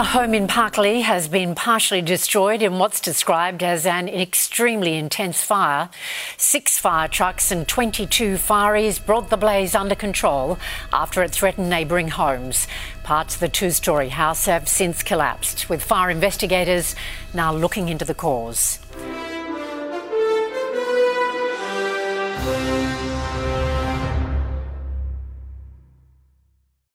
A 0.00 0.04
home 0.04 0.32
in 0.32 0.46
Parklea 0.46 1.02
has 1.02 1.26
been 1.26 1.56
partially 1.56 2.02
destroyed 2.02 2.62
in 2.62 2.78
what's 2.78 3.00
described 3.00 3.64
as 3.64 3.84
an 3.84 4.08
extremely 4.08 4.94
intense 4.94 5.42
fire. 5.42 5.90
Six 6.36 6.78
fire 6.78 7.08
trucks 7.08 7.50
and 7.50 7.66
22 7.66 8.34
fireys 8.34 9.04
brought 9.04 9.28
the 9.28 9.36
blaze 9.36 9.74
under 9.74 9.96
control 9.96 10.56
after 10.92 11.24
it 11.24 11.32
threatened 11.32 11.68
neighbouring 11.68 12.10
homes. 12.10 12.68
Parts 13.02 13.34
of 13.34 13.40
the 13.40 13.48
two 13.48 13.72
story 13.72 14.10
house 14.10 14.46
have 14.46 14.68
since 14.68 15.02
collapsed, 15.02 15.68
with 15.68 15.82
fire 15.82 16.10
investigators 16.10 16.94
now 17.34 17.52
looking 17.52 17.88
into 17.88 18.04
the 18.04 18.14
cause. 18.14 18.78